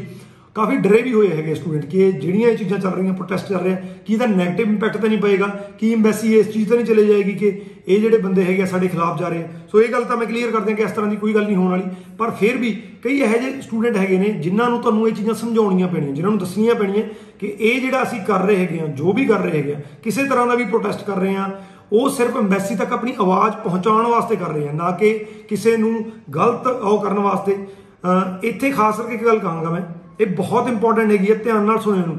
ਕਾਫੀ 0.56 0.78
ਡਰੇ 0.78 1.02
ਵੀ 1.02 1.13
ਹੋਏ 1.13 1.30
ਹੈਗੇ 1.30 1.56
ਸਟੂਡੈਂਟ 1.56 1.86
ਕਿ 1.86 1.98
ਇਹ 1.98 2.13
ਜਿਹੜੀਆਂ 2.13 2.50
ਇਹ 2.50 2.57
ਚੀਜ਼ਾਂ 2.57 2.80
ਚੱਲ 2.80 2.92
ਰਹੀਆਂ 2.92 3.13
ਪ੍ਰੋਟੈਸਟ 3.13 3.48
ਚੱਲ 3.50 3.60
ਰਿਹਾ, 3.60 3.78
ਕੀ 4.06 4.13
ਇਹਦਾ 4.13 4.25
네ਗੇਟਿਵ 4.25 4.69
ਇੰਪੈਕਟ 4.69 4.98
ਤਾਂ 4.98 5.10
ਨਹੀਂ 5.10 5.19
ਪਏਗਾ? 5.19 5.48
ਕੀ 5.80 5.94
ਐਮਬੈਸੀ 5.94 6.36
ਇਸ 6.36 6.54
ਚੀਜ਼ 6.54 6.69
ਤਾਂ 6.69 6.75
ਨਹੀਂ 6.78 6.86
ਚਲੇ 6.86 7.06
ਜਾਏਗੀ 7.06 7.31
ਕਿ 7.31 7.62
ਇਹ 7.88 8.02
ਜਿਹੜੇ 8.02 8.18
ਬੰਦੇ 8.18 8.44
ਹੈਗੇ 8.44 8.62
ਆ 8.62 8.66
ਸਾਡੇ 8.66 8.88
ਖਿਲਾਫ 8.88 9.19
ਜਾ 9.19 9.28
ਰਹੇ 9.28 9.44
ਆ? 9.44 9.48
ਸੋ 9.72 9.81
ਇਹ 9.81 9.92
ਗੱਲ 9.92 10.04
ਤਾਂ 10.04 10.18
ਮੈਂ 10.18 10.28
ਕਲੀਅਰ 10.28 10.52
ਕਰ 10.52 10.60
ਦਿਆਂ 10.60 10.78
ਕਿ 10.78 10.84
ਇਸ 10.84 10.92
ਤਰ੍ਹਾਂ 10.92 11.10
ਦੀ 11.10 11.16
ਕੋਈ 11.16 11.34
ਗੱਲ 11.34 11.46
ਨਹੀਂ 11.46 11.56
ਹੋਣ 11.56 11.69
ਵਾਲੀ। 11.69 11.84
ਪਰ 12.18 12.31
ਫਿਰ 12.31 12.57
ਵੀ 12.57 12.72
ਕਈ 13.04 13.19
ਇਹੋ 13.19 13.38
ਜਿਹੇ 13.38 13.62
ਸਟੂਡੈਂਟ 13.62 13.98
ਹੈਗੇ 13.98 14.18
ਨੇ 14.18 14.30
ਜਿਨ੍ਹਾਂ 14.30 14.69
ਨੂੰ 14.69 14.81
ਤੁਹਾਨੂੰ 14.81 15.07
ਇਹ 15.07 15.13
ਚੀਜ਼ਾਂ 15.13 15.34
ਸਮਝਾਉਣੀਆਂ 15.34 15.88
ਪੈਣੀਆਂ, 15.88 16.13
ਜਿਨ੍ਹਾਂ 16.13 16.31
ਨੂੰ 16.31 16.40
ਦੱਸਣੀਆਂ 16.40 16.75
ਪੈਣੀਆਂ 16.75 17.04
ਕਿ 17.40 17.56
ਇਹ 17.60 17.81
ਜਿਹੜਾ 17.81 18.04
ਅਸੀਂ 18.04 18.22
ਕਰ 18.22 18.42
ਰਹੇ 18.42 18.56
ਹੈਗੇ 18.56 18.80
ਆ, 18.80 18.88
ਜੋ 18.88 19.13
ਵੀ 19.13 19.25
ਕਰ 19.25 19.40
ਰਹੇ 19.40 19.58
ਹੈਗੇ 19.58 19.74
ਆ, 19.74 19.80
ਕਿਸੇ 20.04 20.24
ਤਰ੍ਹਾਂ 20.24 20.48
ਦਾ 20.48 20.56
ਵੀ 20.56 20.66
ਪ੍ਰੋਟੈਸਟ 20.66 21.06
ਕਰ 21.06 21.18
ਰਹੇ 21.18 21.36
ਆ, 21.36 21.50
ਉਹ 21.94 22.10
ਸਿਰਫ 22.10 22.38
ਐਮਬੈਸੀ 22.38 22.75
ਤੱਕ 22.75 22.94
ਆਪਣੀ 22.94 23.13
ਆਵਾਜ਼ 23.19 23.56
ਪਹੁੰਚਾਉਣ 23.56 24.08
ਵਾਸਤੇ 24.08 24.36
ਕਰ 24.36 24.50
ਰਹੇ 24.50 24.68
ਆ, 24.68 24.72
ਨਾ 24.72 24.92
ਕਿ 24.92 25.13
ਕਿਸੇ 25.50 25.78
ਨੂੰ 25.78 26.06
ਗਲਤ 26.36 26.68
ਉਹ 26.68 27.01
ਕਰਨ 27.04 27.19
ਵਾਸਤੇ। 27.19 27.58
ਅਹ 28.06 28.46
ਇੱਥੇ 28.46 28.69
ਖਾਸ 28.69 28.98
ਕਰਕੇ 28.98 29.13
ਇੱਕ 29.13 29.25
ਗੱਲ 29.25 29.40
ਕਹਾਂਗਾ 29.40 29.69
ਮੈਂ 29.69 29.81
ਇਹ 30.20 30.26
ਬਹੁਤ 30.26 30.68
ਇੰਪੋਰਟੈਂਟ 30.68 31.12
ਹੈਗੀ 31.12 31.32
ਹੈ 31.32 31.36
ਧਿਆਨ 31.36 31.64
ਨਾਲ 31.64 31.80
ਸੁਣਿਓ 31.80 32.02
ਇਹਨੂੰ 32.02 32.18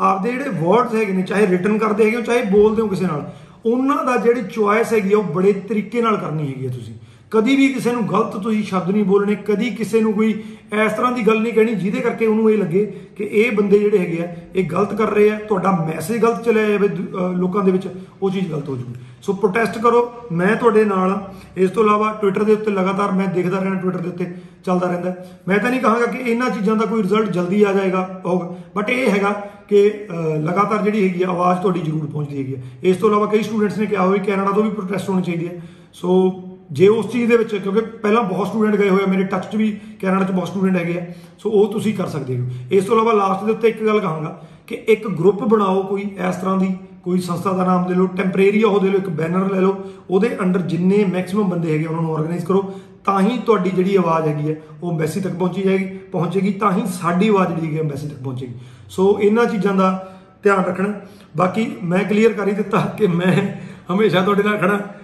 ਆਪਦੇ 0.00 0.32
ਜਿਹੜੇ 0.32 0.50
ਵਰਡਸ 0.50 0.94
ਹੈਗੇ 0.94 1.12
ਨੇ, 1.12 1.22
ਚਾਹੇ 1.22 1.46
ਰਿਟਨ 1.46 1.78
ਕਰਦੇ 1.78 2.04
ਹੈਗੇ 2.04 2.16
ਹੋ, 2.16 2.22
ਚਾਹੇ 2.22 2.42
ਬੋਲਦੇ 2.42 2.82
ਹੋ 2.82 2.88
ਕਿਸੇ 2.88 3.06
ਨਾਲ, 3.06 3.30
ਉਹਨਾਂ 3.66 4.04
ਦਾ 4.04 4.16
ਜਿਹੜੀ 4.16 4.42
ਚੁਆਇਸ 4.42 4.92
ਹੈਗੀ 4.92 5.12
ਆ, 5.12 5.16
ਉਹ 5.18 5.22
ਬੜੇ 5.22 5.52
ਤਰੀਕੇ 5.68 6.02
ਨਾਲ 6.02 6.16
ਕਰਨੀ 6.16 6.48
ਹੈਗੀ 6.48 6.66
ਹੈ 6.66 6.72
ਤੁਸੀਂ। 6.72 6.94
ਕਦੀ 7.32 7.54
ਵੀ 7.56 7.68
ਕਿਸੇ 7.68 7.92
ਨੂੰ 7.92 8.02
ਗਲਤ 8.08 8.36
ਤੁਸੀਂ 8.36 8.62
ਸ਼ਬਦ 8.64 8.90
ਨਹੀਂ 8.90 9.04
ਬੋਲਣੇ 9.04 9.34
ਕਦੀ 9.46 9.68
ਕਿਸੇ 9.70 10.00
ਨੂੰ 10.00 10.12
ਕੋਈ 10.12 10.30
ਇਸ 10.74 10.92
ਤਰ੍ਹਾਂ 10.92 11.10
ਦੀ 11.12 11.26
ਗੱਲ 11.26 11.40
ਨਹੀਂ 11.42 11.52
ਕਹਿਣੀ 11.52 11.74
ਜਿਹਦੇ 11.74 12.00
ਕਰਕੇ 12.00 12.26
ਉਹਨੂੰ 12.26 12.50
ਇਹ 12.50 12.58
ਲੱਗੇ 12.58 12.84
ਕਿ 13.16 13.24
ਇਹ 13.32 13.50
ਬੰਦੇ 13.52 13.78
ਜਿਹੜੇ 13.78 13.98
ਹੈਗੇ 13.98 14.22
ਆ 14.22 14.28
ਇਹ 14.54 14.68
ਗਲਤ 14.70 14.94
ਕਰ 14.94 15.10
ਰਹੇ 15.10 15.30
ਆ 15.30 15.38
ਤੁਹਾਡਾ 15.48 15.70
ਮੈਸੇਜ 15.86 16.22
ਗਲਤ 16.22 16.42
ਚਲਿਆ 16.44 16.68
ਜਾਵੇ 16.68 16.88
ਦੂ- 16.88 17.06
ਅਹ 17.18 17.34
ਲੋਕਾਂ 17.36 17.64
ਦੇ 17.64 17.70
ਵਿੱਚ 17.70 17.88
ਉਹ 18.22 18.30
ਚੀਜ਼ 18.30 18.50
ਗਲਤ 18.50 18.68
ਹੋ 18.68 18.76
ਜੂਗੀ 18.76 18.94
ਸੋ 19.22 19.32
ਪ੍ਰੋਟੈਸਟ 19.34 19.78
ਕਰੋ 19.78 20.00
ਮੈਂ 20.32 20.54
ਤੁਹਾਡੇ 20.56 20.84
ਨਾਲ 20.84 21.10
ਹਾਂ। 21.10 21.18
ਇਸ 21.56 21.70
ਤੋਂ 21.70 21.84
ਇਲਾਵਾ 21.84 22.12
ਟਵਿੱਟਰ 22.12 22.44
ਦੇ 22.44 22.52
ਉੱਤੇ 22.52 22.70
ਲਗਾਤਾਰ 22.70 23.12
ਮੈਂ 23.12 23.26
ਦੇਖਦਾ 23.28 23.58
ਰਹਿਣਾ 23.58 23.80
ਟਵਿੱਟਰ 23.80 23.98
ਦੇ 23.98 24.08
ਉੱਤੇ 24.08 24.26
ਚੱਲਦਾ 24.64 24.86
ਰਹਿੰਦਾ 24.86 25.14
ਮੈਂ 25.48 25.58
ਤਾਂ 25.58 25.70
ਨਹੀਂ 25.70 25.80
ਕਹਾਂਗਾ 25.80 26.06
ਕਿ 26.06 26.18
ਇਹਨਾਂ 26.22 26.50
ਚੀਜ਼ਾਂ 26.50 26.76
ਦਾ 26.76 26.84
ਕੋਈ 26.86 27.02
ਰਿਜ਼ਲਟ 27.02 27.30
ਜਲਦੀ 27.30 27.62
ਆ 27.62 27.72
ਜਾਏਗਾ 27.72 28.06
ਹੋਗਾ 28.26 28.54
ਬਟ 28.76 28.90
ਇਹ 28.90 29.08
ਹੈਗਾ 29.10 29.30
ਕਿ 29.68 29.88
ਅਹ, 29.88 30.36
ਲਗਾਤਾਰ 30.40 30.82
ਜਿਹੜੀ 30.82 31.08
ਹੈਗੀ 31.08 31.22
ਆ 31.22 31.28
ਆਵਾਜ਼ 31.28 31.60
ਤੁਹਾਡੀ 31.60 31.80
ਜ਼ਰੂਰ 31.80 32.06
ਪਹੁੰਚਦੀ 32.06 32.38
ਹੈਗੀ 32.38 32.54
ਆ। 32.54 32.58
ਇਸ 32.82 32.96
ਤੋਂ 32.96 33.08
ਇਲਾਵਾ 33.08 33.26
ਕਈ 33.26 33.42
ਸਟੂਡੈਂਟਸ 33.42 33.78
ਨੇ 33.78 33.86
ਕਿਹਾ 33.86 34.06
ਹੋਵੇ 34.06 34.18
ਕੈਨੇਡਾ 34.18 34.50
ਤੋਂ 34.50 34.62
ਵੀ 34.62 34.70
ਪ੍ਰੋਟੈਸਟ 34.70 35.08
ਹੋਣੀ 35.10 35.22
ਚਾਹੀਦੀ 35.22 35.48
ਹੈ 35.48 35.60
ਸੋ 35.92 36.30
ਜੇ 36.72 36.88
ਉਸ 36.88 37.12
ਚੀਜ਼ 37.12 37.30
ਦੇ 37.30 37.36
ਵਿੱਚ, 37.36 37.56
ਕਿਉਂਕਿ 37.56 37.80
ਪਹਿਲਾਂ 37.80 38.22
ਬਹੁਤ 38.22 38.46
ਸਟੂਡੈਂਟ 38.46 38.76
ਗਏ 38.76 38.88
ਹੋਏ 38.88 39.02
ਆ, 39.02 39.06
ਮੇਰੇ 39.06 39.24
ਟੱਚ 39.24 39.52
'ਚ 39.52 39.56
ਵੀ, 39.56 39.80
ਕੈਨੇਡਾ 40.00 40.24
'ਚ 40.24 40.30
ਬਹੁਤ 40.30 40.48
ਸਟੂਡੈਂਟ 40.48 40.76
ਹੈਗੇ 40.76 41.00
ਆ। 41.00 41.06
ਸੋ 41.38 41.50
ਉਹ 41.50 41.72
ਤੁਸੀਂ 41.72 41.94
ਕਰ 41.94 42.06
ਸਕਦੇ 42.06 42.40
ਹੋ। 42.40 42.48
ਇਸ 42.72 42.84
ਤੋਂ 42.84 42.94
ਇਲਾਵਾ 42.94 43.12
ਲਾਸਟ 43.12 43.44
ਦੇ 43.44 43.52
ਉੱਤੇ 43.52 43.68
ਇੱਕ 43.68 43.86
ਗੱਲ 43.86 44.00
ਕਹਾਂਗਾ 44.00 44.48
ਕਿ 44.66 44.74
ਇੱਕ 44.74 45.08
ਗਰੁੱਪ 45.08 45.44
ਬਣਾਓ 45.44 45.82
ਕੋਈ, 45.82 46.02
ਇਸ 46.02 46.36
ਤਰ੍ਹਾਂ 46.36 46.56
ਦੀ 46.56 46.76
ਕੋਈ 47.02 47.20
ਸੰਸਥਾ 47.20 47.52
ਦਾ 47.52 47.64
ਨਾਮ 47.64 47.86
ਦੇ 47.86 47.94
ਲਓ 47.94 48.06
ਟੈਂਪਰੇਰੀ 48.06 48.62
ਉਹ 48.62 48.80
ਦੇ 48.80 48.88
ਲਓ 48.88 48.98
ਇੱਕ 48.98 49.08
ਬੈਨਰ 49.08 49.52
ਲੈ 49.52 49.60
ਲਓ। 49.60 49.76
ਉਹਦੇ 50.10 50.36
ਅੰਡਰ 50.40 50.60
ਜਿੰਨੇ 50.60 51.04
ਮੈਕਸਿਮਮ 51.04 51.48
ਬੰਦੇ 51.48 51.72
ਹੈਗੇ 51.72 51.86
ਉਹਨਾਂ 51.86 52.02
ਨੂੰ 52.02 52.16
ਆਰਗੇਨਾਈਜ਼ 52.16 52.44
ਕਰੋ। 52.44 52.80
ਤਾਂ 53.04 53.20
ਹੀ 53.20 53.38
ਤੁਹਾਡੀ 53.38 53.70
ਜਿਹੜੀ 53.70 53.96
ਆਵਾਜ਼ 53.96 54.28
ਹੈਗੀ 54.28 54.50
ਹੈ 54.50 54.56
ਉਹ 54.82 54.92
ਐਮਬੈਸੀ 54.92 55.20
ਤੱਕ 55.20 55.34
ਪਹੁੰਚੀ 55.34 55.62
ਜਾਏਗੀ, 55.62 55.84
ਪਹੁੰਚੇਗੀ, 55.84 56.52
ਤਾਂ 56.52 56.72
ਹੀ 56.72 56.82
ਸਾਡੀ 56.86 57.28
ਆਵਾਜ਼ 57.28 57.54
ਜਿਹੜੀ 57.54 57.76
ਹੈ 57.76 57.82
ਐਮਬੈਸੀ 57.82 58.08
ਤੱਕ 58.08 58.22
ਪਹੁੰਚੇਗੀ। 58.22 58.54
ਸੋ 58.88 59.18
ਇਹਨਾਂ 59.20 59.44
ਚੀਜ਼ਾਂ 59.44 59.74
ਦਾ 59.74 60.18
ਧਿਆਨ 60.42 60.64
ਰੱਖਣਾ। 60.64 61.00
ਬਾਕੀ 61.36 61.72
ਮੈਂ 61.82 62.04
ਕਲੀਅਰ 62.04 62.32
ਕਰ 62.32 62.48
ਹੀ 62.48 62.52
ਦਿੱਤਾ 62.52 62.94
ਕਿ 62.98 63.06
ਮੈਂ 63.06 63.60
ਹਮੇਸ਼ਾ 63.94 64.22
ਤੁਹਾਡੇ 64.22 64.42
ਨਾਲ 64.42 64.58
ਖੜਾ 64.58 64.74
ਗ- 64.74 64.97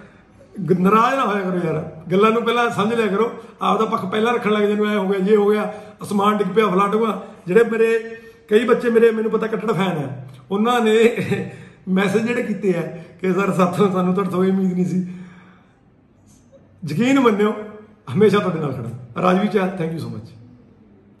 ਨਾਰਾਜ਼ 0.59 1.15
ਨਾ 1.15 1.25
ਹੋਇਆ 1.25 1.41
ਕਰੋ 1.41 1.59
ਯਾਰ। 1.65 2.01
ਗੱਲਾਂ 2.11 2.31
ਨੂੰ 2.31 2.43
ਪਹਿਲਾਂ 2.43 2.69
ਸਮਝ 2.69 2.93
ਲਿਆ 2.93 3.07
ਕਰੋ। 3.07 3.31
ਆਪਦਾ 3.61 3.85
ਪੱਖ 3.85 4.05
ਪਹਿਲਾਂ 4.05 4.33
ਰੱਖਣ 4.33 4.51
ਲੱਗ 4.51 4.63
ਜਾਂਦੇ 4.63 4.83
ਐ 4.83 4.95
ਹੋ 4.95 5.09
ਗਿਆ, 5.09 5.19
ਜੇ 5.19 5.35
ਹੋ 5.35 5.49
ਗਿਆ, 5.49 5.73
ਅਸਮਾਨ 6.03 6.37
ਡਿੱਗ 6.37 6.55
ਪਿਆ, 6.55 6.67
ਫਲਾਟ 6.67 6.95
ਹੋਇਆ 6.95 7.21
ਜਿਹੜੇ 7.47 7.63
ਮੇਰੇ, 7.63 8.17
ਕਈ 8.47 8.65
ਬੱਚੇ 8.65 8.89
ਮੇਰੇ, 8.89 9.11
ਮੈਨੂੰ 9.11 9.31
ਪਤਾ 9.31 9.47
ਕੱਟੜ 9.47 9.71
ਫੈਨ 9.71 9.97
ਹੈ। 9.97 10.29
ਉਹਨਾਂ 10.51 10.81
ਨੇ 10.81 10.93
ਮੈਸੇਜ 11.87 12.21
ਜਿਹੜੇ 12.21 12.43
ਕੀਤੇ 12.43 12.77
ਆ 12.77 12.81
ਕਿ, 13.21 13.33
ਸਰ 13.33 13.53
ਸਾਥੋਂ 13.53 13.91
ਸਾਨੂੰ 13.91 14.13
ਤੁਹਾਡੇ 14.13 14.31
ਤੋਂ 14.31 14.45
ਇਹ 14.45 14.53
ਉਮੀਦ 14.53 14.73
ਨਹੀਂ 14.73 14.85
ਸੀ। 14.85 15.07
ਯਕੀਨ 16.89 17.19
ਮੰਨਿਓ, 17.19 17.53
ਹਮੇਸ਼ਾ 18.15 18.39
ਤੁਹਾਡੇ 18.39 18.59
ਨਾਲ 18.59 18.73
ਖੜਾ 18.73 19.21
ਰਾਜਵੀ 19.21 19.47
ਚਾਹ 19.47 19.77
ਥੈਂਕ 19.77 19.93
ਯੂ 19.93 19.99
ਸੋ 19.99 20.09
ਮਚ 20.09 20.29